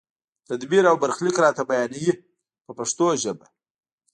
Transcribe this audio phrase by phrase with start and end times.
[0.49, 2.11] تدبیر او برخلیک راته بیانوي
[2.65, 3.45] په پښتو ژبه.